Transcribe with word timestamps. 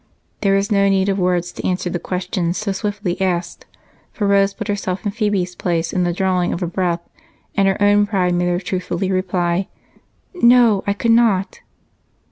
There 0.41 0.55
was 0.55 0.71
no 0.71 0.89
need 0.89 1.09
for 1.09 1.13
words 1.13 1.51
to 1.51 1.63
answer 1.63 1.87
the 1.87 1.99
question 1.99 2.55
so 2.55 2.71
swiftly 2.71 3.21
asked, 3.21 3.67
for 4.11 4.25
Rose 4.25 4.51
put 4.55 4.67
herself 4.67 5.05
in 5.05 5.11
Phebe's 5.11 5.53
place 5.53 5.93
in 5.93 6.05
the 6.05 6.11
drawing 6.11 6.51
of 6.53 6.63
a 6.63 6.67
breath, 6.67 7.07
and 7.55 7.67
her 7.67 7.79
own 7.79 8.07
pride 8.07 8.33
made 8.33 8.47
her 8.47 8.59
truthfully 8.59 9.11
reply: 9.11 9.67
"No 10.33 10.83
I 10.87 10.93
could 10.93 11.11
not!" 11.11 11.59